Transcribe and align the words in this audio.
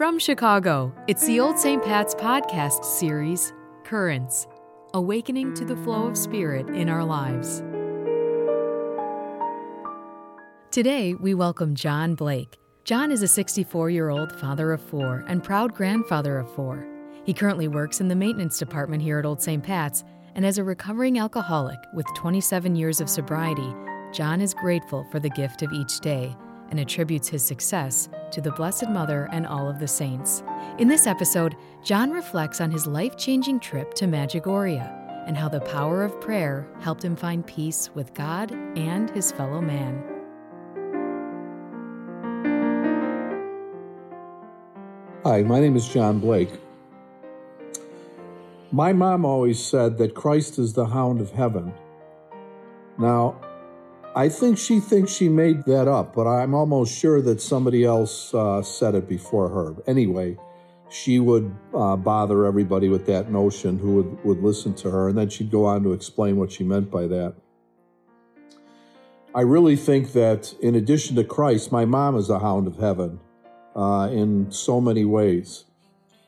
From 0.00 0.18
Chicago, 0.18 0.94
it's 1.08 1.26
the 1.26 1.40
Old 1.40 1.58
St. 1.58 1.84
Pat's 1.84 2.14
podcast 2.14 2.86
series, 2.86 3.52
Currents 3.84 4.46
Awakening 4.94 5.52
to 5.52 5.66
the 5.66 5.76
Flow 5.76 6.06
of 6.06 6.16
Spirit 6.16 6.70
in 6.70 6.88
Our 6.88 7.04
Lives. 7.04 7.62
Today, 10.70 11.12
we 11.12 11.34
welcome 11.34 11.74
John 11.74 12.14
Blake. 12.14 12.56
John 12.84 13.12
is 13.12 13.22
a 13.22 13.28
64 13.28 13.90
year 13.90 14.08
old 14.08 14.34
father 14.40 14.72
of 14.72 14.80
four 14.80 15.22
and 15.28 15.44
proud 15.44 15.74
grandfather 15.74 16.38
of 16.38 16.50
four. 16.54 16.88
He 17.26 17.34
currently 17.34 17.68
works 17.68 18.00
in 18.00 18.08
the 18.08 18.16
maintenance 18.16 18.58
department 18.58 19.02
here 19.02 19.18
at 19.18 19.26
Old 19.26 19.42
St. 19.42 19.62
Pat's, 19.62 20.02
and 20.34 20.46
as 20.46 20.56
a 20.56 20.64
recovering 20.64 21.18
alcoholic 21.18 21.78
with 21.92 22.06
27 22.16 22.74
years 22.74 23.02
of 23.02 23.10
sobriety, 23.10 23.74
John 24.14 24.40
is 24.40 24.54
grateful 24.54 25.04
for 25.12 25.20
the 25.20 25.28
gift 25.28 25.60
of 25.60 25.74
each 25.74 26.00
day 26.00 26.34
and 26.70 26.80
attributes 26.80 27.28
his 27.28 27.44
success 27.44 28.08
to 28.32 28.40
the 28.40 28.52
Blessed 28.52 28.88
Mother 28.88 29.28
and 29.32 29.46
all 29.46 29.68
of 29.68 29.78
the 29.78 29.88
saints. 29.88 30.42
In 30.78 30.88
this 30.88 31.06
episode, 31.06 31.56
John 31.82 32.10
reflects 32.10 32.60
on 32.60 32.70
his 32.70 32.86
life 32.86 33.16
changing 33.16 33.60
trip 33.60 33.94
to 33.94 34.06
Medjugorje 34.06 35.26
and 35.26 35.36
how 35.36 35.48
the 35.48 35.60
power 35.60 36.02
of 36.02 36.20
prayer 36.20 36.66
helped 36.80 37.04
him 37.04 37.16
find 37.16 37.46
peace 37.46 37.90
with 37.94 38.14
God 38.14 38.52
and 38.76 39.10
his 39.10 39.32
fellow 39.32 39.60
man. 39.60 40.02
Hi, 45.24 45.42
my 45.42 45.60
name 45.60 45.76
is 45.76 45.86
John 45.86 46.18
Blake. 46.18 46.50
My 48.72 48.92
mom 48.92 49.24
always 49.24 49.62
said 49.62 49.98
that 49.98 50.14
Christ 50.14 50.58
is 50.58 50.72
the 50.72 50.86
hound 50.86 51.20
of 51.20 51.32
heaven. 51.32 51.74
Now, 52.98 53.40
I 54.14 54.28
think 54.28 54.58
she 54.58 54.80
thinks 54.80 55.12
she 55.12 55.28
made 55.28 55.64
that 55.66 55.86
up, 55.86 56.14
but 56.14 56.26
I'm 56.26 56.52
almost 56.52 56.98
sure 56.98 57.22
that 57.22 57.40
somebody 57.40 57.84
else 57.84 58.34
uh, 58.34 58.60
said 58.60 58.96
it 58.96 59.08
before 59.08 59.48
her. 59.48 59.76
Anyway, 59.86 60.36
she 60.88 61.20
would 61.20 61.54
uh, 61.72 61.94
bother 61.94 62.44
everybody 62.44 62.88
with 62.88 63.06
that 63.06 63.30
notion 63.30 63.78
who 63.78 63.94
would, 63.94 64.24
would 64.24 64.42
listen 64.42 64.74
to 64.74 64.90
her, 64.90 65.08
and 65.08 65.16
then 65.16 65.28
she'd 65.28 65.50
go 65.50 65.64
on 65.64 65.84
to 65.84 65.92
explain 65.92 66.36
what 66.36 66.50
she 66.50 66.64
meant 66.64 66.90
by 66.90 67.06
that. 67.06 67.34
I 69.32 69.42
really 69.42 69.76
think 69.76 70.12
that 70.12 70.54
in 70.60 70.74
addition 70.74 71.14
to 71.14 71.22
Christ, 71.22 71.70
my 71.70 71.84
mom 71.84 72.16
is 72.16 72.28
a 72.30 72.40
hound 72.40 72.66
of 72.66 72.78
heaven 72.78 73.20
uh, 73.76 74.08
in 74.10 74.50
so 74.50 74.80
many 74.80 75.04
ways. 75.04 75.66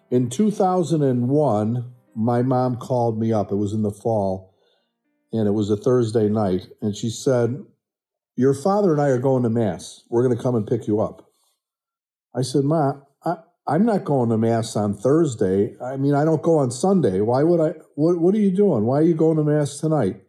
In 0.09 0.31
2001, 0.31 1.93
my 2.15 2.43
mom 2.43 2.77
called 2.77 3.19
me 3.19 3.33
up. 3.33 3.51
It 3.51 3.57
was 3.57 3.73
in 3.73 3.83
the 3.83 3.91
fall, 3.91 4.55
and 5.33 5.49
it 5.49 5.53
was 5.53 5.69
a 5.69 5.77
Thursday 5.77 6.29
night, 6.29 6.69
and 6.81 6.95
she 6.95 7.11
said, 7.11 7.65
your 8.37 8.55
father 8.55 8.93
and 8.93 9.01
I 9.01 9.09
are 9.09 9.19
going 9.19 9.43
to 9.43 9.51
Mass. 9.51 10.03
We're 10.11 10.27
going 10.27 10.37
to 10.37 10.43
come 10.43 10.55
and 10.55 10.67
pick 10.67 10.87
you 10.87 11.01
up. 11.01 11.29
I 12.35 12.43
said, 12.43 12.65
Ma, 12.65 12.95
I, 13.25 13.37
I'm 13.67 13.85
not 13.85 14.05
going 14.05 14.31
to 14.31 14.39
Mass 14.39 14.75
on 14.77 14.95
Thursday. 14.95 15.77
I 15.85 15.97
mean, 15.97 16.15
I 16.15 16.25
don't 16.25 16.43
go 16.43 16.59
on 16.59 16.71
Sunday. 16.71 17.21
Why 17.21 17.43
would 17.43 17.61
I? 17.61 17.75
What, 17.95 18.19
what 18.19 18.35
are 18.35 18.39
you 18.39 18.51
doing? 18.51 18.85
Why 18.85 18.99
are 18.99 19.03
you 19.03 19.15
going 19.15 19.37
to 19.37 19.45
Mass 19.45 19.79
tonight? 19.79 20.23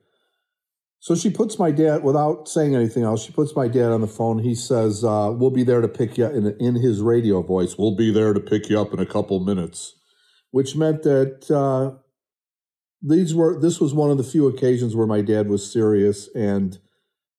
So 1.03 1.15
she 1.15 1.29
puts 1.29 1.59
my 1.59 1.71
dad, 1.71 2.01
without 2.01 2.47
saying 2.47 2.75
anything 2.75 3.03
else, 3.03 3.25
she 3.25 3.33
puts 3.33 3.53
my 3.57 3.67
dad 3.67 3.91
on 3.91 3.99
the 3.99 4.07
phone. 4.07 4.39
He 4.39 4.55
says, 4.55 5.03
uh, 5.03 5.33
We'll 5.35 5.51
be 5.51 5.63
there 5.63 5.81
to 5.81 5.89
pick 5.89 6.17
you 6.17 6.25
up 6.25 6.33
in, 6.33 6.55
in 6.61 6.75
his 6.75 7.01
radio 7.01 7.41
voice. 7.41 7.77
We'll 7.77 7.97
be 7.97 8.09
there 8.09 8.31
to 8.31 8.39
pick 8.39 8.69
you 8.69 8.79
up 8.79 8.93
in 8.93 9.01
a 9.01 9.05
couple 9.05 9.37
minutes, 9.41 9.95
which 10.51 10.77
meant 10.77 11.03
that 11.03 11.51
uh, 11.51 11.99
these 13.01 13.35
were, 13.35 13.59
this 13.59 13.81
was 13.81 13.93
one 13.93 14.11
of 14.11 14.17
the 14.17 14.23
few 14.23 14.47
occasions 14.47 14.95
where 14.95 15.05
my 15.05 15.19
dad 15.19 15.49
was 15.49 15.69
serious 15.69 16.29
and 16.35 16.79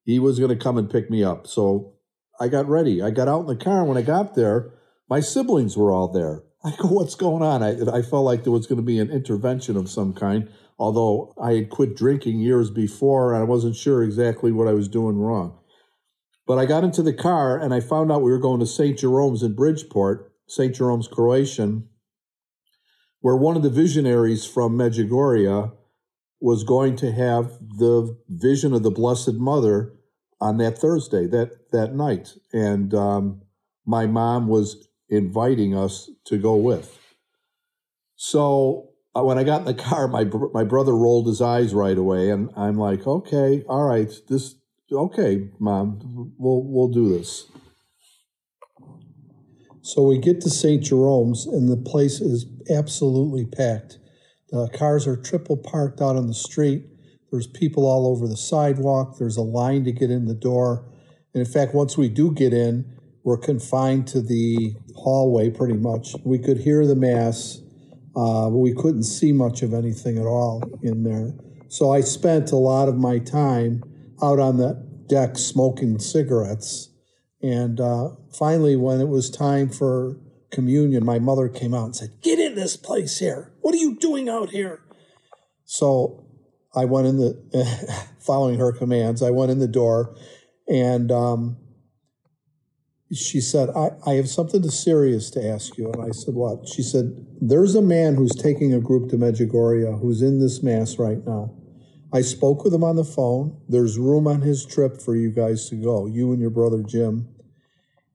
he 0.04 0.18
was 0.18 0.38
going 0.38 0.50
to 0.50 0.62
come 0.62 0.78
and 0.78 0.90
pick 0.90 1.10
me 1.10 1.24
up. 1.24 1.46
So 1.46 1.94
I 2.40 2.48
got 2.48 2.68
ready. 2.68 3.02
I 3.02 3.10
got 3.10 3.28
out 3.28 3.40
in 3.40 3.46
the 3.46 3.56
car. 3.56 3.84
When 3.84 3.98
I 3.98 4.02
got 4.02 4.34
there, 4.34 4.72
my 5.08 5.20
siblings 5.20 5.76
were 5.76 5.92
all 5.92 6.08
there. 6.08 6.42
I 6.64 6.74
go, 6.76 6.88
what's 6.88 7.14
going 7.14 7.42
on? 7.42 7.62
I, 7.62 7.98
I 7.98 8.02
felt 8.02 8.24
like 8.24 8.44
there 8.44 8.52
was 8.52 8.66
going 8.66 8.78
to 8.78 8.82
be 8.82 8.98
an 8.98 9.10
intervention 9.10 9.76
of 9.76 9.90
some 9.90 10.14
kind, 10.14 10.48
although 10.78 11.34
I 11.40 11.52
had 11.52 11.70
quit 11.70 11.96
drinking 11.96 12.40
years 12.40 12.70
before 12.70 13.34
and 13.34 13.42
I 13.42 13.44
wasn't 13.44 13.76
sure 13.76 14.02
exactly 14.02 14.52
what 14.52 14.68
I 14.68 14.72
was 14.72 14.88
doing 14.88 15.18
wrong. 15.18 15.58
But 16.46 16.58
I 16.58 16.66
got 16.66 16.84
into 16.84 17.02
the 17.02 17.14
car 17.14 17.58
and 17.58 17.72
I 17.72 17.80
found 17.80 18.12
out 18.12 18.22
we 18.22 18.30
were 18.30 18.38
going 18.38 18.60
to 18.60 18.66
St. 18.66 18.98
Jerome's 18.98 19.42
in 19.42 19.54
Bridgeport, 19.54 20.32
St. 20.46 20.74
Jerome's 20.74 21.08
Croatian, 21.08 21.88
where 23.20 23.36
one 23.36 23.56
of 23.56 23.62
the 23.62 23.70
visionaries 23.70 24.44
from 24.44 24.76
Medjugorje 24.76 25.72
was 26.44 26.62
going 26.62 26.94
to 26.94 27.10
have 27.10 27.52
the 27.78 28.14
vision 28.28 28.74
of 28.74 28.82
the 28.82 28.90
Blessed 28.90 29.32
Mother 29.32 29.94
on 30.42 30.58
that 30.58 30.76
Thursday, 30.78 31.26
that 31.26 31.70
that 31.72 31.94
night, 31.94 32.34
and 32.52 32.92
um, 32.92 33.40
my 33.86 34.06
mom 34.06 34.46
was 34.46 34.86
inviting 35.08 35.74
us 35.74 36.10
to 36.26 36.36
go 36.36 36.54
with. 36.54 36.98
So 38.16 38.90
uh, 39.16 39.22
when 39.22 39.38
I 39.38 39.44
got 39.44 39.60
in 39.60 39.64
the 39.64 39.72
car, 39.88 40.06
my 40.06 40.24
my 40.52 40.64
brother 40.64 40.94
rolled 40.94 41.28
his 41.28 41.40
eyes 41.40 41.72
right 41.72 41.96
away, 41.96 42.28
and 42.28 42.50
I'm 42.54 42.76
like, 42.76 43.06
"Okay, 43.06 43.64
all 43.66 43.84
right, 43.84 44.12
this 44.28 44.54
okay, 44.92 45.48
mom, 45.58 46.34
we'll 46.36 46.62
we'll 46.62 46.88
do 46.88 47.08
this." 47.08 47.46
So 49.80 50.02
we 50.02 50.18
get 50.18 50.42
to 50.42 50.50
St. 50.50 50.82
Jerome's, 50.82 51.46
and 51.46 51.70
the 51.70 51.78
place 51.78 52.20
is 52.20 52.44
absolutely 52.68 53.46
packed. 53.46 53.98
Uh, 54.54 54.68
cars 54.68 55.06
are 55.06 55.16
triple 55.16 55.56
parked 55.56 56.00
out 56.00 56.16
on 56.16 56.28
the 56.28 56.34
street. 56.34 56.84
There's 57.32 57.48
people 57.48 57.86
all 57.86 58.06
over 58.06 58.28
the 58.28 58.36
sidewalk. 58.36 59.18
There's 59.18 59.36
a 59.36 59.42
line 59.42 59.84
to 59.84 59.92
get 59.92 60.10
in 60.10 60.26
the 60.26 60.34
door. 60.34 60.84
And 61.34 61.44
in 61.44 61.52
fact, 61.52 61.74
once 61.74 61.98
we 61.98 62.08
do 62.08 62.32
get 62.32 62.52
in, 62.52 62.94
we're 63.24 63.38
confined 63.38 64.06
to 64.08 64.20
the 64.20 64.76
hallway 64.94 65.50
pretty 65.50 65.74
much. 65.74 66.14
We 66.24 66.38
could 66.38 66.58
hear 66.58 66.86
the 66.86 66.94
mass, 66.94 67.60
uh, 68.14 68.50
but 68.50 68.58
we 68.58 68.72
couldn't 68.72 69.02
see 69.02 69.32
much 69.32 69.62
of 69.62 69.74
anything 69.74 70.18
at 70.18 70.26
all 70.26 70.62
in 70.82 71.02
there. 71.02 71.34
So 71.68 71.90
I 71.90 72.02
spent 72.02 72.52
a 72.52 72.56
lot 72.56 72.88
of 72.88 72.96
my 72.96 73.18
time 73.18 73.82
out 74.22 74.38
on 74.38 74.58
the 74.58 74.74
deck 75.08 75.36
smoking 75.36 75.98
cigarettes. 75.98 76.90
And 77.42 77.80
uh, 77.80 78.10
finally, 78.32 78.76
when 78.76 79.00
it 79.00 79.08
was 79.08 79.28
time 79.30 79.68
for 79.68 80.16
communion, 80.54 81.04
my 81.04 81.18
mother 81.18 81.48
came 81.48 81.74
out 81.74 81.86
and 81.86 81.96
said, 81.96 82.10
Get 82.22 82.38
in 82.38 82.54
this 82.54 82.76
place 82.76 83.18
here. 83.18 83.52
What 83.60 83.74
are 83.74 83.78
you 83.78 83.98
doing 83.98 84.28
out 84.28 84.50
here? 84.50 84.80
So 85.64 86.26
I 86.74 86.84
went 86.84 87.06
in 87.06 87.16
the, 87.18 88.06
following 88.20 88.58
her 88.58 88.72
commands, 88.72 89.22
I 89.22 89.30
went 89.30 89.50
in 89.50 89.58
the 89.58 89.68
door 89.68 90.16
and 90.68 91.10
um, 91.12 91.56
she 93.12 93.40
said, 93.40 93.70
I, 93.70 93.90
I 94.06 94.14
have 94.14 94.28
something 94.28 94.62
serious 94.70 95.30
to 95.30 95.46
ask 95.46 95.76
you. 95.76 95.90
And 95.92 96.02
I 96.02 96.10
said, 96.10 96.34
What? 96.34 96.68
She 96.68 96.82
said, 96.82 97.26
There's 97.40 97.74
a 97.74 97.82
man 97.82 98.14
who's 98.14 98.34
taking 98.34 98.72
a 98.72 98.80
group 98.80 99.10
to 99.10 99.16
Medjugorje 99.16 100.00
who's 100.00 100.22
in 100.22 100.40
this 100.40 100.62
mass 100.62 100.98
right 100.98 101.24
now. 101.26 101.54
I 102.12 102.20
spoke 102.20 102.62
with 102.62 102.72
him 102.72 102.84
on 102.84 102.96
the 102.96 103.04
phone. 103.04 103.60
There's 103.68 103.98
room 103.98 104.28
on 104.28 104.42
his 104.42 104.64
trip 104.64 105.02
for 105.02 105.16
you 105.16 105.30
guys 105.30 105.68
to 105.70 105.76
go, 105.76 106.06
you 106.06 106.32
and 106.32 106.40
your 106.40 106.50
brother 106.50 106.82
Jim. 106.82 107.28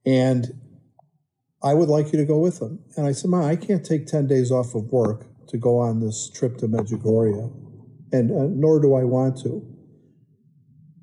And 0.06 0.46
I 1.62 1.74
would 1.74 1.88
like 1.88 2.12
you 2.12 2.18
to 2.18 2.24
go 2.24 2.38
with 2.38 2.58
them. 2.58 2.80
And 2.96 3.06
I 3.06 3.12
said, 3.12 3.30
Ma, 3.30 3.46
I 3.46 3.56
can't 3.56 3.84
take 3.84 4.06
10 4.06 4.26
days 4.26 4.50
off 4.50 4.74
of 4.74 4.86
work 4.90 5.26
to 5.48 5.58
go 5.58 5.78
on 5.78 6.00
this 6.00 6.30
trip 6.30 6.56
to 6.58 6.68
Medjugorje, 6.68 7.52
and 8.12 8.30
uh, 8.30 8.46
nor 8.50 8.80
do 8.80 8.94
I 8.94 9.04
want 9.04 9.40
to. 9.42 9.66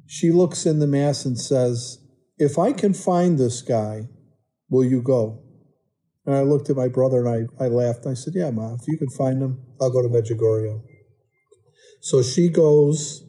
She 0.07 0.31
looks 0.31 0.65
in 0.65 0.79
the 0.79 0.87
mass 0.87 1.25
and 1.25 1.37
says, 1.37 1.99
If 2.37 2.57
I 2.57 2.71
can 2.71 2.93
find 2.93 3.37
this 3.37 3.61
guy, 3.61 4.07
will 4.69 4.85
you 4.85 5.01
go? 5.01 5.43
And 6.25 6.35
I 6.35 6.41
looked 6.41 6.69
at 6.69 6.75
my 6.75 6.87
brother 6.87 7.25
and 7.25 7.49
I, 7.59 7.63
I 7.63 7.67
laughed. 7.67 8.05
I 8.07 8.13
said, 8.13 8.33
Yeah, 8.35 8.51
Ma, 8.51 8.75
if 8.75 8.87
you 8.87 8.97
can 8.97 9.09
find 9.09 9.41
him, 9.41 9.61
I'll 9.79 9.91
go 9.91 10.01
to 10.01 10.09
Medjugorje. 10.09 10.81
So 12.01 12.23
she 12.23 12.49
goes 12.49 13.23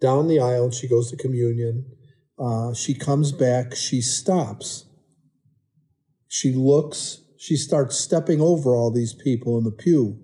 down 0.00 0.28
the 0.28 0.40
aisle, 0.40 0.70
she 0.70 0.88
goes 0.88 1.10
to 1.10 1.16
communion. 1.16 1.86
Uh, 2.38 2.72
she 2.72 2.94
comes 2.94 3.32
back, 3.32 3.74
she 3.74 4.00
stops 4.00 4.86
she 6.34 6.52
looks, 6.52 7.22
she 7.38 7.54
starts 7.54 7.96
stepping 7.96 8.40
over 8.40 8.74
all 8.74 8.90
these 8.90 9.14
people 9.14 9.56
in 9.56 9.62
the 9.62 9.70
pew. 9.70 10.18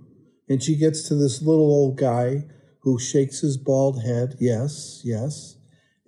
And 0.48 0.60
she 0.60 0.74
gets 0.74 1.06
to 1.06 1.14
this 1.14 1.40
little 1.40 1.70
old 1.70 1.98
guy 1.98 2.46
who 2.80 2.98
shakes 2.98 3.42
his 3.42 3.56
bald 3.56 4.02
head. 4.02 4.34
Yes, 4.40 5.02
yes. 5.04 5.54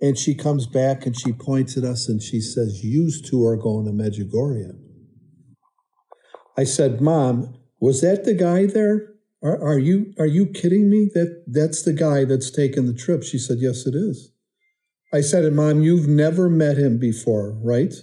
And 0.01 0.17
she 0.17 0.35
comes 0.35 0.67
back 0.67 1.05
and 1.05 1.17
she 1.17 1.31
points 1.31 1.77
at 1.77 1.85
us 1.85 2.09
and 2.09 2.21
she 2.21 2.41
says, 2.41 2.83
You 2.83 3.09
two 3.23 3.45
are 3.45 3.55
going 3.55 3.85
to 3.85 3.93
Medjugorje. 3.93 4.77
I 6.57 6.65
said, 6.65 6.99
Mom, 6.99 7.55
was 7.79 8.01
that 8.01 8.25
the 8.25 8.33
guy 8.33 8.65
there? 8.65 9.13
Are, 9.41 9.57
are, 9.63 9.79
you 9.79 10.13
are 10.19 10.25
you 10.25 10.47
kidding 10.47 10.89
me? 10.89 11.11
That 11.13 11.45
that's 11.47 11.83
the 11.83 11.93
guy 11.93 12.25
that's 12.25 12.51
taken 12.51 12.87
the 12.87 12.93
trip. 12.93 13.23
She 13.23 13.37
said, 13.37 13.59
Yes, 13.61 13.87
it 13.87 13.95
is. 13.95 14.33
I 15.13 15.21
said, 15.21 15.49
Mom, 15.53 15.81
you've 15.81 16.09
never 16.09 16.49
met 16.49 16.75
him 16.75 16.99
before, 16.99 17.57
right? 17.63 17.93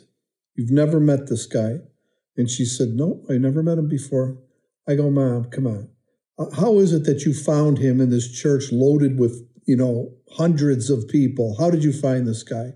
You've 0.56 0.70
never 0.70 0.98
met 0.98 1.28
this 1.28 1.44
guy. 1.44 1.80
And 2.36 2.48
she 2.48 2.64
said, 2.64 2.90
No, 2.90 3.24
I 3.28 3.34
never 3.34 3.62
met 3.62 3.78
him 3.78 3.88
before. 3.88 4.38
I 4.88 4.94
go, 4.94 5.10
Mom, 5.10 5.44
come 5.50 5.66
on. 5.66 5.88
Uh, 6.38 6.50
how 6.56 6.78
is 6.78 6.92
it 6.92 7.04
that 7.04 7.24
you 7.24 7.34
found 7.34 7.78
him 7.78 8.00
in 8.00 8.10
this 8.10 8.30
church 8.30 8.72
loaded 8.72 9.18
with, 9.18 9.46
you 9.66 9.76
know, 9.76 10.14
hundreds 10.32 10.90
of 10.90 11.08
people? 11.08 11.56
How 11.58 11.70
did 11.70 11.84
you 11.84 11.92
find 11.92 12.26
this 12.26 12.42
guy? 12.42 12.72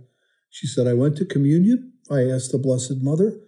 She 0.50 0.66
said, 0.66 0.86
I 0.86 0.92
went 0.92 1.16
to 1.16 1.24
communion. 1.24 1.92
I 2.10 2.28
asked 2.28 2.52
the 2.52 2.58
Blessed 2.58 2.98
Mother, 3.00 3.40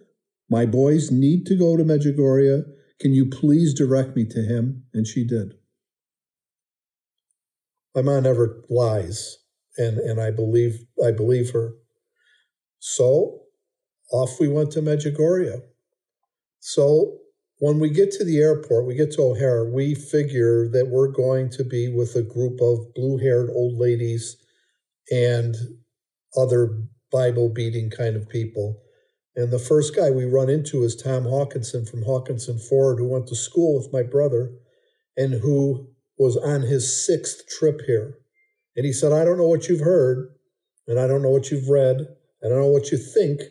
My 0.49 0.65
boys 0.65 1.11
need 1.11 1.45
to 1.45 1.55
go 1.55 1.77
to 1.77 1.83
Medjugorje. 1.83 2.63
Can 2.99 3.13
you 3.13 3.27
please 3.27 3.73
direct 3.73 4.15
me 4.15 4.25
to 4.25 4.41
him? 4.41 4.83
And 4.93 5.05
she 5.05 5.25
did. 5.25 5.53
My 7.95 8.01
mom 8.01 8.23
never 8.23 8.63
lies, 8.69 9.37
and, 9.77 9.97
and 9.97 10.19
I 10.19 10.31
believe 10.31 10.85
I 11.03 11.11
believe 11.11 11.51
her. 11.51 11.73
So 12.79 13.41
off 14.11 14.39
we 14.39 14.47
went 14.47 14.71
to 14.71 14.81
Medjugorje. 14.81 15.61
So 16.59 17.17
when 17.59 17.79
we 17.79 17.89
get 17.89 18.11
to 18.11 18.23
the 18.23 18.39
airport, 18.39 18.85
we 18.85 18.95
get 18.95 19.11
to 19.13 19.21
O'Hare, 19.21 19.65
we 19.65 19.95
figure 19.95 20.67
that 20.69 20.87
we're 20.89 21.11
going 21.11 21.49
to 21.51 21.63
be 21.63 21.89
with 21.89 22.15
a 22.15 22.21
group 22.21 22.59
of 22.61 22.93
blue 22.93 23.17
haired 23.17 23.49
old 23.49 23.79
ladies 23.79 24.37
and 25.09 25.55
other 26.37 26.83
Bible 27.11 27.49
beating 27.49 27.89
kind 27.89 28.15
of 28.15 28.29
people. 28.29 28.81
And 29.35 29.51
the 29.51 29.59
first 29.59 29.95
guy 29.95 30.11
we 30.11 30.25
run 30.25 30.49
into 30.49 30.83
is 30.83 30.95
Tom 30.95 31.23
Hawkinson 31.23 31.85
from 31.85 32.03
Hawkinson 32.03 32.59
Ford, 32.59 32.99
who 32.99 33.07
went 33.07 33.27
to 33.27 33.35
school 33.35 33.77
with 33.77 33.93
my 33.93 34.03
brother 34.03 34.51
and 35.15 35.33
who 35.33 35.87
was 36.17 36.37
on 36.37 36.61
his 36.61 37.05
sixth 37.05 37.47
trip 37.47 37.81
here. 37.85 38.17
And 38.75 38.85
he 38.85 38.93
said, 38.93 39.13
I 39.13 39.23
don't 39.25 39.37
know 39.37 39.47
what 39.47 39.67
you've 39.67 39.81
heard, 39.81 40.29
and 40.87 40.99
I 40.99 41.07
don't 41.07 41.21
know 41.21 41.29
what 41.29 41.49
you've 41.49 41.69
read, 41.69 41.97
and 42.41 42.53
I 42.53 42.55
don't 42.55 42.61
know 42.61 42.67
what 42.67 42.91
you 42.91 42.97
think, 42.97 43.41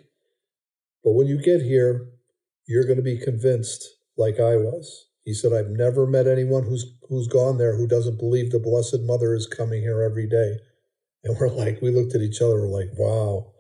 but 1.03 1.13
when 1.13 1.27
you 1.27 1.41
get 1.41 1.63
here, 1.63 2.09
you're 2.67 2.85
going 2.85 2.97
to 2.97 3.03
be 3.03 3.19
convinced 3.19 3.85
like 4.17 4.41
I 4.41 4.57
was. 4.57 5.07
He 5.25 5.35
said, 5.35 5.53
I've 5.53 5.71
never 5.71 6.07
met 6.07 6.27
anyone 6.27 6.65
who's 6.65 6.87
who's 7.09 7.29
gone 7.29 7.59
there 7.59 7.77
who 7.77 7.87
doesn't 7.87 8.19
believe 8.19 8.51
the 8.51 8.61
Blessed 8.61 9.01
Mother 9.03 9.35
is 9.35 9.47
coming 9.47 9.83
here 9.83 10.03
every 10.03 10.29
day. 10.29 10.59
And 11.25 11.37
we're 11.39 11.49
like, 11.53 11.81
we 11.83 11.91
looked 11.91 12.15
at 12.15 12.21
each 12.21 12.41
other, 12.41 12.61
we're 12.61 12.69
like, 12.69 12.91
wow. 12.97 13.53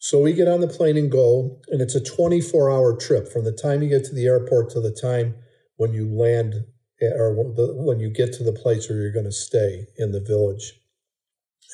So 0.00 0.20
we 0.20 0.32
get 0.32 0.48
on 0.48 0.60
the 0.60 0.68
plane 0.68 0.96
and 0.96 1.10
go, 1.10 1.60
and 1.68 1.80
it's 1.80 1.94
a 1.94 2.04
24 2.04 2.70
hour 2.70 2.96
trip 2.96 3.30
from 3.32 3.44
the 3.44 3.52
time 3.52 3.82
you 3.82 3.88
get 3.88 4.04
to 4.04 4.14
the 4.14 4.26
airport 4.26 4.70
to 4.70 4.80
the 4.80 4.92
time 4.92 5.34
when 5.76 5.92
you 5.92 6.08
land 6.08 6.54
eh, 7.00 7.12
or 7.16 7.34
when 7.34 7.98
you 7.98 8.10
get 8.10 8.32
to 8.34 8.44
the 8.44 8.52
place 8.52 8.88
where 8.88 9.00
you're 9.00 9.12
going 9.12 9.24
to 9.24 9.32
stay 9.32 9.86
in 9.96 10.12
the 10.12 10.20
village. 10.20 10.72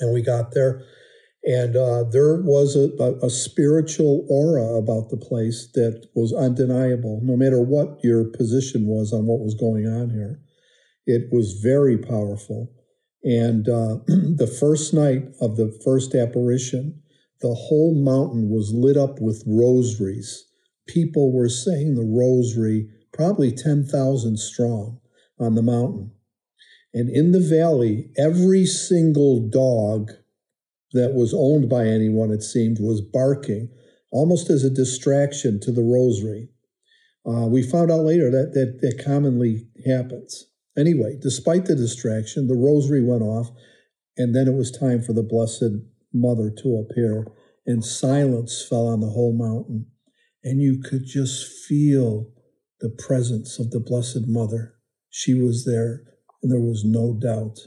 And 0.00 0.12
we 0.12 0.22
got 0.22 0.52
there, 0.52 0.84
and 1.44 1.76
uh, 1.76 2.04
there 2.04 2.40
was 2.40 2.74
a, 2.74 2.90
a, 3.02 3.26
a, 3.26 3.30
spiritual 3.30 4.26
aura 4.30 4.78
about 4.78 5.10
the 5.10 5.18
place 5.18 5.68
that 5.74 6.08
was 6.14 6.32
undeniable, 6.32 7.20
no 7.22 7.36
matter 7.36 7.60
what 7.60 8.02
your 8.02 8.24
position 8.24 8.86
was 8.86 9.12
on 9.12 9.26
what 9.26 9.40
was 9.40 9.54
going 9.54 9.86
on 9.86 10.08
here. 10.08 10.40
It 11.06 11.28
was 11.30 11.60
very 11.62 11.98
powerful. 11.98 12.72
And 13.22 13.68
uh, 13.68 13.98
the 14.06 14.56
first 14.58 14.94
night 14.94 15.24
of 15.42 15.56
the 15.56 15.78
first 15.84 16.14
apparition, 16.14 17.02
the 17.42 17.54
whole 17.54 17.94
mountain 17.94 18.48
was 18.48 18.72
lit 18.72 18.96
up 18.96 19.20
with 19.20 19.44
rosaries. 19.46 20.46
People 20.88 21.30
were 21.30 21.50
saying 21.50 21.94
the 21.94 22.06
rosary, 22.06 22.88
probably 23.12 23.52
10,000 23.52 24.38
strong 24.38 24.98
on 25.38 25.56
the 25.56 25.62
mountain. 25.62 26.12
And 26.94 27.10
in 27.10 27.32
the 27.32 27.40
valley, 27.40 28.08
every 28.16 28.64
single 28.64 29.46
dog 29.46 30.12
that 30.94 31.12
was 31.12 31.34
owned 31.36 31.68
by 31.68 31.86
anyone, 31.86 32.30
it 32.30 32.42
seemed, 32.42 32.78
was 32.80 33.00
barking, 33.00 33.68
almost 34.10 34.48
as 34.48 34.64
a 34.64 34.70
distraction 34.70 35.60
to 35.60 35.72
the 35.72 35.82
rosary. 35.82 36.48
Uh, 37.26 37.46
we 37.46 37.62
found 37.62 37.90
out 37.90 38.04
later 38.04 38.30
that, 38.30 38.52
that 38.54 38.78
that 38.80 39.04
commonly 39.04 39.66
happens. 39.86 40.46
Anyway, 40.76 41.16
despite 41.20 41.66
the 41.66 41.76
distraction, 41.76 42.46
the 42.46 42.56
rosary 42.56 43.02
went 43.02 43.22
off, 43.22 43.50
and 44.16 44.34
then 44.34 44.46
it 44.46 44.54
was 44.54 44.70
time 44.70 45.02
for 45.02 45.12
the 45.12 45.22
Blessed 45.22 45.82
Mother 46.12 46.50
to 46.62 46.76
appear, 46.76 47.26
and 47.66 47.84
silence 47.84 48.64
fell 48.68 48.86
on 48.86 49.00
the 49.00 49.10
whole 49.10 49.36
mountain. 49.36 49.86
And 50.42 50.60
you 50.60 50.80
could 50.80 51.04
just 51.06 51.46
feel 51.66 52.30
the 52.80 52.90
presence 52.90 53.58
of 53.58 53.70
the 53.70 53.80
Blessed 53.80 54.26
Mother. 54.26 54.74
She 55.10 55.34
was 55.34 55.64
there, 55.64 56.02
and 56.42 56.52
there 56.52 56.60
was 56.60 56.84
no 56.84 57.18
doubt. 57.20 57.58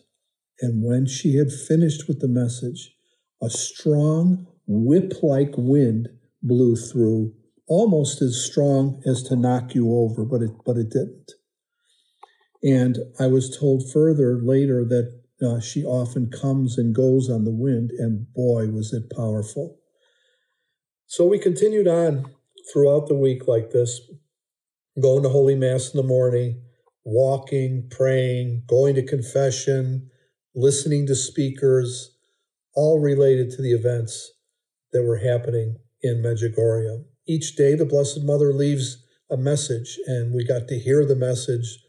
And 0.62 0.84
when 0.84 1.08
she 1.08 1.36
had 1.36 1.52
finished 1.52 2.08
with 2.08 2.20
the 2.20 2.28
message, 2.28 2.97
a 3.42 3.50
strong 3.50 4.48
whip 4.68 5.14
like 5.22 5.54
wind 5.58 6.10
blew 6.42 6.76
through, 6.76 7.34
almost 7.68 8.22
as 8.22 8.44
strong 8.44 9.02
as 9.06 9.24
to 9.24 9.36
knock 9.36 9.76
you 9.76 9.94
over, 9.94 10.26
but 10.26 10.42
it, 10.42 10.52
but 10.66 10.78
it 10.78 10.90
didn't. 10.90 11.32
And 12.64 12.98
I 13.20 13.28
was 13.28 13.56
told 13.56 13.92
further 13.92 14.40
later 14.42 14.84
that 14.86 15.22
uh, 15.42 15.60
she 15.60 15.84
often 15.84 16.32
comes 16.32 16.78
and 16.78 16.96
goes 16.96 17.30
on 17.30 17.44
the 17.44 17.52
wind, 17.52 17.92
and 17.92 18.32
boy, 18.34 18.68
was 18.68 18.92
it 18.94 19.16
powerful. 19.16 19.78
So 21.06 21.26
we 21.26 21.40
continued 21.40 21.88
on 21.88 22.32
throughout 22.74 23.08
the 23.08 23.16
week 23.16 23.48
like 23.48 23.70
this, 23.70 24.02
going 25.00 25.24
to 25.24 25.30
Holy 25.30 25.56
Mass 25.56 25.94
in 25.94 25.98
the 25.98 26.08
morning, 26.08 26.64
walking, 27.06 27.88
praying, 27.90 28.64
going 28.68 28.96
to 28.96 29.04
confession, 29.04 30.10
listening 30.56 31.06
to 31.08 31.16
speakers, 31.16 32.17
all 32.78 33.00
related 33.00 33.50
to 33.50 33.62
the 33.64 33.72
events 33.74 34.34
that 34.94 35.02
were 35.02 35.18
happening 35.18 35.78
in 36.04 36.22
Medjugorje. 36.22 37.06
Each 37.28 37.56
day, 37.56 37.74
the 37.74 37.86
Blessed 37.86 38.24
Mother 38.24 38.54
leaves 38.54 39.04
a 39.32 39.36
message, 39.36 39.98
and 40.06 40.32
we 40.32 40.46
got 40.46 40.68
to 40.68 40.78
hear 40.78 41.04
the 41.04 41.16
message 41.16 41.80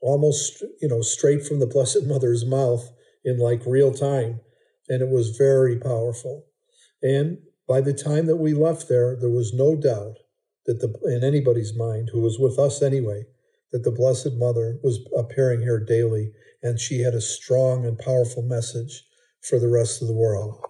almost, 0.00 0.62
you 0.80 0.88
know, 0.88 1.02
straight 1.02 1.44
from 1.44 1.58
the 1.58 1.66
Blessed 1.74 2.04
Mother's 2.04 2.46
mouth 2.46 2.88
in 3.24 3.38
like 3.38 3.66
real 3.66 3.92
time. 3.92 4.40
And 4.88 5.02
it 5.02 5.08
was 5.08 5.36
very 5.36 5.76
powerful. 5.76 6.46
And 7.02 7.38
by 7.66 7.80
the 7.80 7.92
time 7.92 8.26
that 8.26 8.36
we 8.36 8.54
left 8.54 8.88
there, 8.88 9.16
there 9.16 9.28
was 9.28 9.52
no 9.52 9.74
doubt 9.74 10.18
that 10.66 10.80
the, 10.80 10.94
in 11.16 11.24
anybody's 11.24 11.76
mind 11.76 12.10
who 12.12 12.20
was 12.20 12.38
with 12.38 12.60
us 12.60 12.80
anyway, 12.80 13.24
that 13.72 13.82
the 13.82 13.90
Blessed 13.90 14.34
Mother 14.34 14.78
was 14.84 15.00
appearing 15.16 15.62
here 15.62 15.84
daily, 15.84 16.30
and 16.62 16.78
she 16.78 17.00
had 17.00 17.14
a 17.14 17.20
strong 17.20 17.84
and 17.84 17.98
powerful 17.98 18.42
message 18.42 19.02
for 19.42 19.58
the 19.58 19.68
rest 19.68 20.02
of 20.02 20.08
the 20.08 20.14
world. 20.14 20.60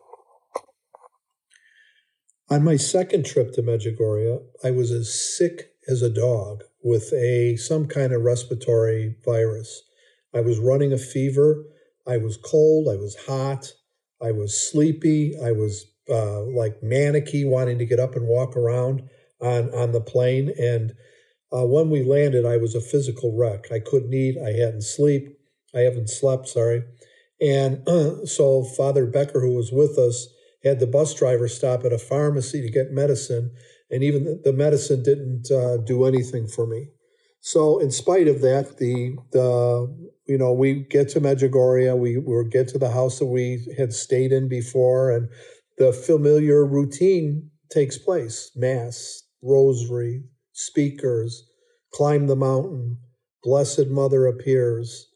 On 2.50 2.64
my 2.64 2.76
second 2.76 3.26
trip 3.26 3.52
to 3.52 3.62
Medjugorje, 3.62 4.40
I 4.64 4.70
was 4.70 4.90
as 4.90 5.12
sick 5.12 5.72
as 5.86 6.02
a 6.02 6.10
dog 6.10 6.64
with 6.82 7.12
a 7.12 7.56
some 7.56 7.86
kind 7.86 8.12
of 8.12 8.22
respiratory 8.22 9.16
virus. 9.24 9.82
I 10.34 10.40
was 10.40 10.58
running 10.58 10.92
a 10.92 10.98
fever. 10.98 11.64
I 12.06 12.16
was 12.16 12.38
cold. 12.38 12.88
I 12.88 12.96
was 12.96 13.16
hot. 13.26 13.72
I 14.22 14.32
was 14.32 14.56
sleepy. 14.56 15.34
I 15.42 15.52
was 15.52 15.86
uh, 16.08 16.42
like 16.42 16.80
manicky, 16.80 17.46
wanting 17.46 17.78
to 17.78 17.86
get 17.86 18.00
up 18.00 18.16
and 18.16 18.26
walk 18.26 18.56
around 18.56 19.02
on 19.40 19.68
on 19.74 19.92
the 19.92 20.00
plane. 20.00 20.50
And 20.58 20.94
uh, 21.52 21.66
when 21.66 21.90
we 21.90 22.02
landed, 22.02 22.46
I 22.46 22.56
was 22.56 22.74
a 22.74 22.80
physical 22.80 23.36
wreck. 23.36 23.70
I 23.70 23.80
couldn't 23.80 24.14
eat. 24.14 24.36
I 24.38 24.52
hadn't 24.52 24.82
sleep. 24.82 25.38
I 25.74 25.80
haven't 25.80 26.08
slept. 26.08 26.48
Sorry. 26.48 26.82
And 27.40 27.82
so 28.28 28.64
Father 28.64 29.06
Becker, 29.06 29.40
who 29.40 29.54
was 29.54 29.72
with 29.72 29.98
us, 29.98 30.28
had 30.64 30.80
the 30.80 30.86
bus 30.86 31.14
driver 31.14 31.48
stop 31.48 31.84
at 31.84 31.92
a 31.92 31.98
pharmacy 31.98 32.62
to 32.62 32.70
get 32.70 32.90
medicine, 32.90 33.52
and 33.90 34.02
even 34.02 34.24
the, 34.24 34.40
the 34.44 34.52
medicine 34.52 35.02
didn't 35.02 35.50
uh, 35.50 35.78
do 35.78 36.04
anything 36.04 36.48
for 36.48 36.66
me. 36.66 36.88
So, 37.40 37.78
in 37.78 37.90
spite 37.90 38.26
of 38.28 38.40
that, 38.40 38.78
the 38.78 39.16
the 39.32 40.10
you 40.26 40.36
know 40.36 40.52
we 40.52 40.84
get 40.90 41.08
to 41.10 41.20
Medjugorje, 41.20 41.96
we 41.96 42.18
we 42.18 42.48
get 42.50 42.68
to 42.68 42.78
the 42.78 42.90
house 42.90 43.20
that 43.20 43.26
we 43.26 43.72
had 43.78 43.92
stayed 43.92 44.32
in 44.32 44.48
before, 44.48 45.12
and 45.12 45.28
the 45.78 45.92
familiar 45.92 46.66
routine 46.66 47.50
takes 47.70 47.96
place: 47.96 48.50
mass, 48.56 49.22
rosary, 49.42 50.24
speakers, 50.52 51.48
climb 51.94 52.26
the 52.26 52.36
mountain, 52.36 52.98
Blessed 53.44 53.86
Mother 53.86 54.26
appears, 54.26 55.06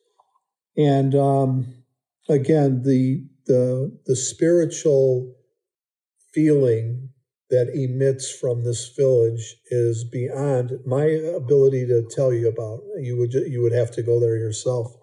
and 0.77 1.15
um, 1.17 1.82
again 2.29 2.83
the 2.83 3.25
the 3.47 3.99
the 4.07 4.17
spiritual 4.17 5.35
feeling 6.33 7.11
that 7.51 7.71
emits 7.75 8.31
from 8.31 8.65
this 8.65 8.95
village 8.97 9.57
is 9.71 10.05
beyond 10.05 10.73
my 10.87 11.05
ability 11.05 11.87
to 11.87 12.03
tell 12.11 12.33
you 12.33 12.49
about. 12.49 12.81
You 12.99 13.19
would 13.19 13.35
you 13.35 13.61
would 13.63 13.73
have 13.73 13.91
to 13.93 14.03
go 14.03 14.19
there 14.19 14.37
yourself. 14.37 14.97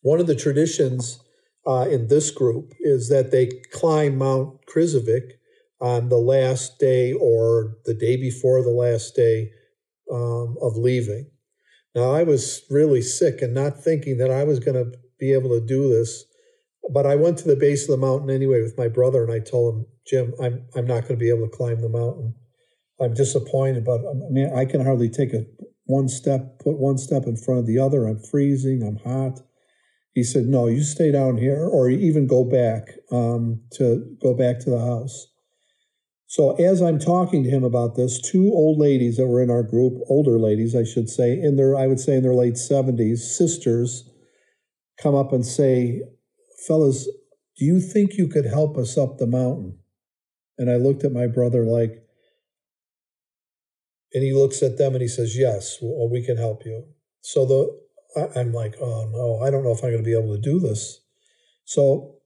One 0.00 0.20
of 0.20 0.26
the 0.26 0.34
traditions 0.34 1.20
uh, 1.66 1.86
in 1.90 2.08
this 2.08 2.30
group 2.30 2.72
is 2.80 3.08
that 3.10 3.30
they 3.30 3.50
climb 3.72 4.16
Mount 4.16 4.60
Krizevac 4.66 5.32
on 5.80 6.08
the 6.08 6.16
last 6.16 6.78
day 6.78 7.12
or 7.12 7.76
the 7.84 7.94
day 7.94 8.16
before 8.16 8.62
the 8.62 8.70
last 8.70 9.14
day 9.14 9.50
um, 10.10 10.56
of 10.62 10.76
leaving. 10.76 11.30
Now, 11.94 12.12
I 12.12 12.22
was 12.22 12.62
really 12.70 13.02
sick 13.02 13.42
and 13.42 13.54
not 13.54 13.82
thinking 13.82 14.18
that 14.18 14.30
I 14.30 14.44
was 14.44 14.60
going 14.60 14.76
to 14.76 14.98
be 15.18 15.32
able 15.32 15.50
to 15.50 15.64
do 15.64 15.88
this. 15.88 16.24
But 16.92 17.06
I 17.06 17.16
went 17.16 17.38
to 17.38 17.48
the 17.48 17.56
base 17.56 17.88
of 17.88 17.90
the 17.90 18.06
mountain 18.06 18.30
anyway 18.30 18.62
with 18.62 18.78
my 18.78 18.88
brother, 18.88 19.22
and 19.22 19.32
I 19.32 19.40
told 19.40 19.74
him, 19.74 19.86
Jim, 20.06 20.34
I'm 20.40 20.66
I'm 20.74 20.86
not 20.86 21.02
going 21.02 21.14
to 21.14 21.16
be 21.16 21.28
able 21.28 21.48
to 21.48 21.56
climb 21.56 21.80
the 21.80 21.88
mountain. 21.88 22.34
I'm 23.00 23.14
disappointed, 23.14 23.84
but 23.84 24.00
I 24.00 24.30
mean, 24.30 24.50
I 24.54 24.64
can 24.64 24.84
hardly 24.84 25.08
take 25.08 25.32
a 25.34 25.44
one 25.84 26.08
step, 26.08 26.58
put 26.58 26.78
one 26.78 26.98
step 26.98 27.24
in 27.26 27.36
front 27.36 27.60
of 27.60 27.66
the 27.66 27.78
other. 27.78 28.06
I'm 28.06 28.18
freezing. 28.18 28.82
I'm 28.82 28.96
hot. 28.96 29.40
He 30.14 30.24
said, 30.24 30.46
"No, 30.46 30.66
you 30.66 30.82
stay 30.82 31.12
down 31.12 31.36
here, 31.36 31.64
or 31.64 31.90
even 31.90 32.26
go 32.26 32.44
back 32.44 32.88
um, 33.12 33.62
to 33.72 34.16
go 34.22 34.34
back 34.34 34.60
to 34.60 34.70
the 34.70 34.80
house." 34.80 35.26
So 36.30 36.54
as 36.56 36.82
I'm 36.82 36.98
talking 36.98 37.42
to 37.44 37.50
him 37.50 37.64
about 37.64 37.96
this, 37.96 38.20
two 38.20 38.52
old 38.52 38.78
ladies 38.78 39.16
that 39.16 39.26
were 39.26 39.42
in 39.42 39.50
our 39.50 39.62
group, 39.62 39.94
older 40.08 40.38
ladies, 40.38 40.76
I 40.76 40.84
should 40.84 41.08
say, 41.08 41.32
in 41.32 41.56
their, 41.56 41.74
I 41.74 41.86
would 41.86 41.98
say 41.98 42.16
in 42.16 42.22
their 42.22 42.34
late 42.34 42.54
70s, 42.54 43.20
sisters, 43.20 44.10
come 45.02 45.14
up 45.14 45.32
and 45.32 45.44
say, 45.44 46.02
fellas, 46.66 47.04
do 47.56 47.64
you 47.64 47.80
think 47.80 48.14
you 48.14 48.28
could 48.28 48.46
help 48.46 48.76
us 48.76 48.96
up 48.96 49.18
the 49.18 49.26
mountain? 49.26 49.78
And 50.58 50.70
I 50.70 50.76
looked 50.76 51.04
at 51.04 51.12
my 51.12 51.26
brother 51.26 51.64
like, 51.64 52.04
and 54.12 54.24
he 54.24 54.32
looks 54.32 54.62
at 54.62 54.78
them 54.78 54.94
and 54.94 55.02
he 55.02 55.08
says, 55.08 55.38
yes, 55.38 55.78
well, 55.80 56.08
we 56.10 56.24
can 56.24 56.36
help 56.36 56.64
you. 56.64 56.84
So 57.20 57.44
the, 57.44 58.30
I'm 58.34 58.52
like, 58.52 58.74
oh 58.80 59.08
no, 59.12 59.46
I 59.46 59.50
don't 59.50 59.64
know 59.64 59.72
if 59.72 59.84
I'm 59.84 59.90
going 59.90 60.02
to 60.02 60.10
be 60.10 60.16
able 60.16 60.34
to 60.34 60.40
do 60.40 60.58
this. 60.58 61.00
So 61.64 62.18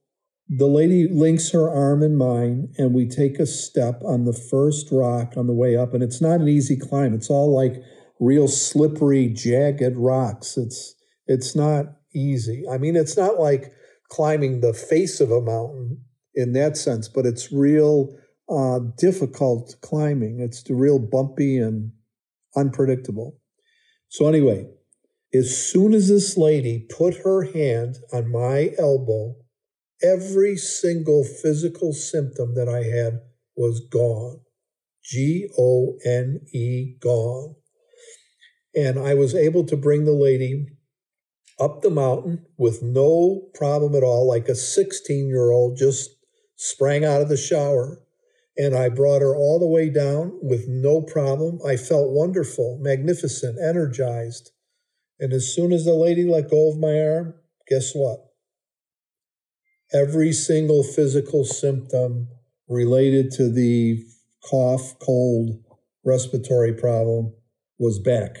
the 0.47 0.67
lady 0.67 1.07
links 1.09 1.51
her 1.51 1.69
arm 1.69 2.03
in 2.03 2.15
mine, 2.15 2.73
and 2.77 2.93
we 2.93 3.07
take 3.07 3.39
a 3.39 3.45
step 3.45 4.01
on 4.03 4.25
the 4.25 4.33
first 4.33 4.87
rock 4.91 5.33
on 5.37 5.47
the 5.47 5.53
way 5.53 5.75
up. 5.75 5.93
And 5.93 6.03
it's 6.03 6.21
not 6.21 6.41
an 6.41 6.47
easy 6.47 6.77
climb. 6.77 7.13
It's 7.13 7.29
all 7.29 7.53
like 7.53 7.81
real 8.19 8.47
slippery, 8.47 9.29
jagged 9.29 9.95
rocks. 9.95 10.57
It's 10.57 10.95
it's 11.25 11.55
not 11.55 11.85
easy. 12.15 12.63
I 12.71 12.77
mean, 12.77 12.95
it's 12.95 13.17
not 13.17 13.39
like 13.39 13.73
climbing 14.09 14.61
the 14.61 14.73
face 14.73 15.19
of 15.19 15.31
a 15.31 15.41
mountain 15.41 16.01
in 16.35 16.53
that 16.53 16.77
sense, 16.77 17.07
but 17.07 17.25
it's 17.25 17.51
real 17.51 18.15
uh, 18.49 18.79
difficult 18.97 19.75
climbing. 19.81 20.39
It's 20.39 20.63
real 20.69 20.99
bumpy 20.99 21.57
and 21.57 21.91
unpredictable. 22.55 23.39
So 24.09 24.27
anyway, 24.27 24.67
as 25.33 25.57
soon 25.57 25.93
as 25.93 26.09
this 26.09 26.37
lady 26.37 26.85
put 26.89 27.15
her 27.23 27.43
hand 27.43 27.97
on 28.11 28.31
my 28.31 28.71
elbow 28.77 29.35
every 30.03 30.57
single 30.57 31.23
physical 31.23 31.93
symptom 31.93 32.53
that 32.55 32.67
I 32.67 32.83
had 32.83 33.21
was 33.55 33.79
gone. 33.89 34.41
G 35.03 35.49
O 35.57 35.97
N 36.05 36.41
E, 36.53 36.95
gone. 36.99 37.55
And 38.75 38.99
I 38.99 39.13
was 39.13 39.33
able 39.35 39.65
to 39.65 39.77
bring 39.77 40.05
the 40.05 40.11
lady 40.11 40.67
up 41.59 41.81
the 41.81 41.89
mountain 41.89 42.45
with 42.57 42.81
no 42.81 43.49
problem 43.53 43.95
at 43.95 44.03
all, 44.03 44.27
like 44.27 44.47
a 44.47 44.55
16 44.55 45.27
year 45.27 45.51
old 45.51 45.77
just 45.77 46.09
sprang 46.55 47.05
out 47.05 47.21
of 47.21 47.29
the 47.29 47.37
shower. 47.37 47.99
And 48.55 48.75
I 48.75 48.89
brought 48.89 49.21
her 49.21 49.35
all 49.35 49.59
the 49.59 49.67
way 49.67 49.89
down 49.89 50.37
with 50.41 50.67
no 50.67 51.01
problem. 51.01 51.59
I 51.65 51.75
felt 51.75 52.11
wonderful, 52.11 52.77
magnificent, 52.81 53.57
energized. 53.59 54.51
And 55.19 55.33
as 55.33 55.53
soon 55.53 55.71
as 55.71 55.85
the 55.85 55.95
lady 55.95 56.25
let 56.25 56.51
go 56.51 56.71
of 56.71 56.77
my 56.77 56.99
arm, 57.01 57.33
guess 57.67 57.93
what? 57.93 58.33
every 59.93 60.33
single 60.33 60.83
physical 60.83 61.45
symptom 61.45 62.27
related 62.67 63.31
to 63.31 63.49
the 63.49 64.03
cough, 64.49 64.97
cold, 64.99 65.63
respiratory 66.03 66.73
problem 66.73 67.33
was 67.77 67.99
back 67.99 68.37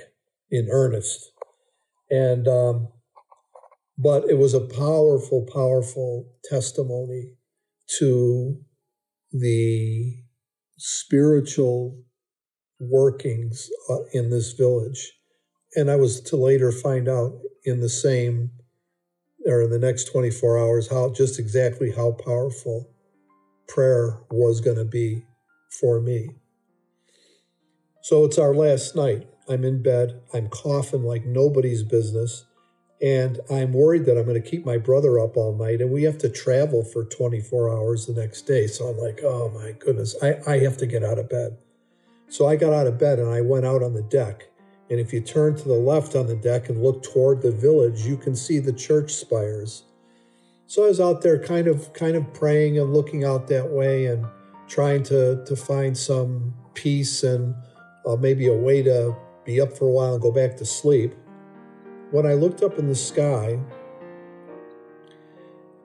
in 0.49 0.67
earnest. 0.71 1.31
And, 2.09 2.47
um, 2.47 2.87
but 3.97 4.25
it 4.29 4.37
was 4.37 4.53
a 4.53 4.59
powerful, 4.59 5.47
powerful 5.51 6.27
testimony 6.45 7.33
to 7.99 8.57
the 9.31 10.15
spiritual 10.77 12.03
workings 12.79 13.69
uh, 13.89 14.03
in 14.13 14.29
this 14.29 14.53
village. 14.53 15.13
And 15.75 15.89
I 15.89 15.95
was 15.95 16.21
to 16.21 16.37
later 16.37 16.71
find 16.71 17.07
out 17.07 17.39
in 17.65 17.81
the 17.81 17.89
same 17.89 18.51
or 19.45 19.61
in 19.61 19.69
the 19.69 19.79
next 19.79 20.11
24 20.11 20.57
hours 20.57 20.89
how 20.89 21.11
just 21.11 21.39
exactly 21.39 21.91
how 21.91 22.11
powerful 22.11 22.89
prayer 23.67 24.19
was 24.29 24.61
going 24.61 24.77
to 24.77 24.85
be 24.85 25.23
for 25.79 25.99
me. 25.99 26.29
So 28.03 28.25
it's 28.25 28.37
our 28.37 28.53
last 28.53 28.95
night. 28.95 29.27
I'm 29.49 29.63
in 29.65 29.81
bed. 29.81 30.21
I'm 30.33 30.47
coughing 30.49 31.03
like 31.03 31.25
nobody's 31.25 31.83
business. 31.83 32.45
And 33.03 33.41
I'm 33.51 33.73
worried 33.73 34.05
that 34.05 34.17
I'm 34.17 34.23
going 34.25 34.41
to 34.41 34.49
keep 34.49 34.65
my 34.65 34.77
brother 34.77 35.19
up 35.19 35.35
all 35.35 35.53
night. 35.53 35.81
And 35.81 35.91
we 35.91 36.03
have 36.03 36.17
to 36.19 36.29
travel 36.29 36.85
for 36.85 37.03
24 37.03 37.69
hours 37.69 38.05
the 38.05 38.13
next 38.13 38.43
day. 38.43 38.65
So 38.65 38.85
I'm 38.85 38.97
like, 38.97 39.19
oh 39.23 39.49
my 39.49 39.73
goodness, 39.73 40.15
I, 40.23 40.37
I 40.47 40.59
have 40.59 40.77
to 40.77 40.85
get 40.85 41.03
out 41.03 41.19
of 41.19 41.29
bed. 41.29 41.57
So 42.29 42.47
I 42.47 42.55
got 42.55 42.71
out 42.71 42.87
of 42.87 42.97
bed 42.97 43.19
and 43.19 43.29
I 43.29 43.41
went 43.41 43.65
out 43.65 43.83
on 43.83 43.93
the 43.93 44.01
deck. 44.01 44.47
And 44.89 45.01
if 45.01 45.11
you 45.11 45.19
turn 45.19 45.55
to 45.57 45.67
the 45.67 45.73
left 45.73 46.15
on 46.15 46.27
the 46.27 46.35
deck 46.35 46.69
and 46.69 46.81
look 46.81 47.03
toward 47.03 47.41
the 47.41 47.51
village, 47.51 48.05
you 48.05 48.15
can 48.15 48.35
see 48.35 48.59
the 48.59 48.71
church 48.71 49.13
spires. 49.13 49.83
So 50.65 50.85
I 50.85 50.87
was 50.87 51.01
out 51.01 51.21
there 51.21 51.37
kind 51.37 51.67
of 51.67 51.91
kind 51.93 52.15
of 52.15 52.33
praying 52.33 52.79
and 52.79 52.93
looking 52.93 53.25
out 53.25 53.47
that 53.49 53.69
way 53.69 54.05
and 54.05 54.25
trying 54.67 55.03
to 55.03 55.43
to 55.45 55.55
find 55.55 55.97
some 55.97 56.53
peace 56.73 57.23
and 57.23 57.53
uh, 58.07 58.15
maybe 58.15 58.47
a 58.47 58.55
way 58.55 58.81
to 58.81 59.15
be 59.45 59.59
up 59.59 59.73
for 59.77 59.85
a 59.85 59.91
while 59.91 60.13
and 60.13 60.21
go 60.21 60.31
back 60.31 60.55
to 60.57 60.65
sleep. 60.65 61.13
When 62.13 62.27
I 62.27 62.35
looked 62.35 62.61
up 62.61 62.77
in 62.77 62.87
the 62.87 62.93
sky, 62.93 63.57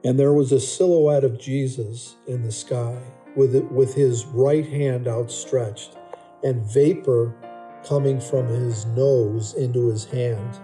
and 0.05 0.19
there 0.19 0.35
was 0.35 0.53
a 0.53 0.61
silhouette 0.61 1.25
of 1.25 1.41
Jesus 1.41 2.17
in 2.27 2.43
the 2.43 2.53
sky 2.53 2.99
with 3.35 3.57
with 3.71 3.95
his 3.95 4.27
right 4.27 4.67
hand 4.67 5.09
outstretched 5.09 5.97
and 6.45 6.61
vapor 6.71 7.35
coming 7.83 8.21
from 8.21 8.47
his 8.47 8.85
nose 8.85 9.55
into 9.55 9.89
his 9.89 10.05
hand. 10.05 10.59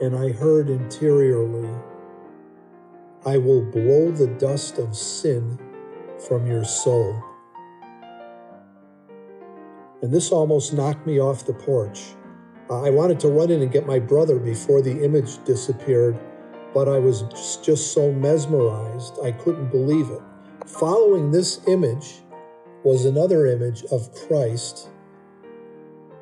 And 0.00 0.16
I 0.16 0.32
heard 0.32 0.68
interiorly, 0.68 1.70
I 3.24 3.36
will 3.36 3.62
blow 3.62 4.10
the 4.10 4.34
dust 4.40 4.78
of 4.78 4.96
sin 4.96 5.56
from 6.26 6.48
your 6.48 6.64
soul. 6.64 7.22
And 10.02 10.12
this 10.12 10.32
almost 10.32 10.72
knocked 10.72 11.06
me 11.06 11.20
off 11.20 11.46
the 11.46 11.54
porch. 11.54 12.16
I 12.70 12.90
wanted 12.90 13.20
to 13.20 13.28
run 13.28 13.50
in 13.50 13.60
and 13.60 13.70
get 13.70 13.86
my 13.86 13.98
brother 13.98 14.38
before 14.38 14.80
the 14.80 15.04
image 15.04 15.42
disappeared, 15.44 16.18
but 16.72 16.88
I 16.88 16.98
was 16.98 17.22
just 17.62 17.92
so 17.92 18.10
mesmerized, 18.12 19.18
I 19.22 19.32
couldn't 19.32 19.70
believe 19.70 20.10
it. 20.10 20.22
Following 20.66 21.30
this 21.30 21.60
image 21.68 22.22
was 22.82 23.04
another 23.04 23.46
image 23.46 23.84
of 23.92 24.10
Christ 24.26 24.88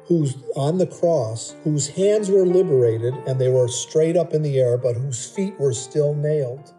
who's 0.07 0.37
on 0.57 0.79
the 0.79 0.87
cross, 0.87 1.55
whose 1.63 1.89
hands 1.89 2.29
were 2.29 2.45
liberated 2.45 3.15
and 3.27 3.41
they 3.41 3.49
were 3.49 3.69
straight 3.69 4.17
up 4.17 4.35
in 4.35 4.43
the 4.43 4.59
air, 4.59 4.77
but 4.77 4.97
whose 4.97 5.25
feet 5.25 5.59
were 5.61 5.73
still 5.73 6.13
nailed. 6.13 6.73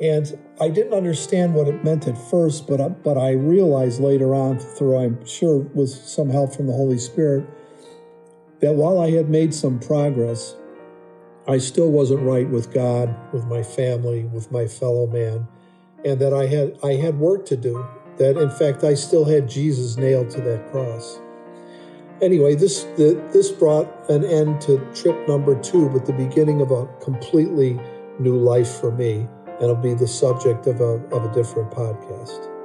And 0.00 0.38
I 0.60 0.68
didn't 0.68 0.92
understand 0.92 1.54
what 1.54 1.68
it 1.68 1.84
meant 1.84 2.06
at 2.06 2.18
first, 2.18 2.66
but 2.66 3.02
but 3.02 3.16
I 3.16 3.30
realized 3.30 4.00
later 4.00 4.34
on, 4.34 4.58
through 4.58 4.98
I'm 4.98 5.24
sure 5.24 5.58
with 5.58 5.88
some 5.88 6.28
help 6.28 6.52
from 6.54 6.66
the 6.66 6.72
Holy 6.72 6.98
Spirit, 6.98 7.46
that 8.60 8.74
while 8.74 8.98
I 8.98 9.10
had 9.10 9.28
made 9.28 9.54
some 9.54 9.78
progress, 9.78 10.56
I 11.48 11.58
still 11.58 11.90
wasn't 11.90 12.22
right 12.22 12.48
with 12.48 12.72
God, 12.72 13.14
with 13.32 13.44
my 13.46 13.62
family, 13.62 14.24
with 14.24 14.50
my 14.50 14.66
fellow 14.66 15.06
man, 15.06 15.46
and 16.04 16.20
that 16.20 16.32
I 16.32 16.46
had 16.46 16.78
I 16.82 16.94
had 16.94 17.18
work 17.18 17.46
to 17.46 17.56
do. 17.56 17.86
That 18.16 18.36
in 18.38 18.50
fact 18.50 18.82
I 18.82 18.94
still 18.94 19.24
had 19.24 19.48
Jesus 19.48 19.96
nailed 19.96 20.30
to 20.30 20.40
that 20.40 20.70
cross 20.70 21.20
anyway, 22.22 22.54
this 22.54 22.84
the, 22.96 23.22
this 23.32 23.50
brought 23.50 23.88
an 24.10 24.24
end 24.24 24.60
to 24.62 24.78
trip 24.94 25.28
number 25.28 25.60
two, 25.60 25.88
but 25.90 26.06
the 26.06 26.12
beginning 26.12 26.60
of 26.60 26.70
a 26.70 26.86
completely 27.00 27.78
new 28.18 28.36
life 28.36 28.80
for 28.80 28.90
me, 28.90 29.28
and 29.46 29.62
it'll 29.62 29.74
be 29.74 29.94
the 29.94 30.08
subject 30.08 30.66
of 30.66 30.80
a 30.80 31.02
of 31.14 31.24
a 31.24 31.34
different 31.34 31.70
podcast. 31.70 32.55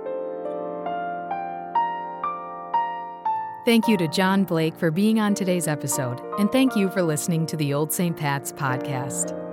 Thank 3.63 3.87
you 3.87 3.95
to 3.97 4.07
John 4.07 4.43
Blake 4.43 4.75
for 4.75 4.89
being 4.89 5.19
on 5.19 5.35
today's 5.35 5.67
episode, 5.67 6.19
and 6.39 6.51
thank 6.51 6.75
you 6.75 6.89
for 6.89 7.03
listening 7.03 7.45
to 7.45 7.55
the 7.55 7.75
Old 7.75 7.93
St. 7.93 8.17
Pat's 8.17 8.51
podcast. 8.51 9.50